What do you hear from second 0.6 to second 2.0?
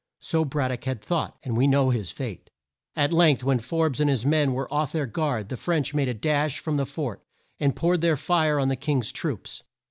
dock had thought, and we know